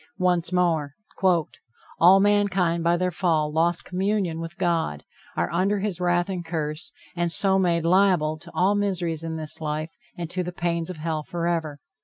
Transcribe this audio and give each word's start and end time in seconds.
Once 0.17 0.51
more: 0.51 0.95
"All 1.99 2.19
mankind 2.19 2.83
by 2.83 2.97
their 2.97 3.11
fall 3.11 3.51
lost 3.53 3.85
communion 3.85 4.39
with 4.39 4.57
God, 4.57 5.03
are 5.35 5.51
under 5.51 5.77
his 5.77 6.01
wrath 6.01 6.27
and 6.27 6.43
curse, 6.43 6.91
and 7.15 7.31
so 7.31 7.59
made 7.59 7.85
liable 7.85 8.39
to 8.39 8.49
all 8.55 8.73
miseries 8.73 9.23
in 9.23 9.35
this 9.35 9.61
life 9.61 9.91
and 10.17 10.27
to 10.31 10.41
the 10.41 10.51
pains 10.51 10.89
of 10.89 10.97
hell 10.97 11.21
forever." 11.21 11.81